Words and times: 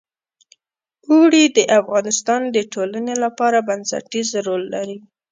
اوړي 1.09 1.43
د 1.57 1.59
افغانستان 1.79 2.41
د 2.55 2.57
ټولنې 2.73 3.15
لپاره 3.23 3.65
بنسټيز 3.67 4.29
رول 4.47 4.63
لري. 4.75 4.97